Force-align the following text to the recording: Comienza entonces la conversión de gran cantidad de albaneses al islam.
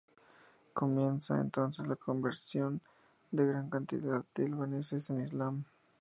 Comienza 0.73 1.39
entonces 1.39 1.85
la 1.85 1.95
conversión 1.95 2.81
de 3.29 3.45
gran 3.45 3.69
cantidad 3.69 4.25
de 4.33 4.45
albaneses 4.47 5.11
al 5.11 5.23
islam. 5.27 5.65